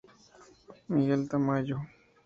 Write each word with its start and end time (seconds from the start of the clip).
Miguel 0.93 1.21
Tamayo. 1.31 1.77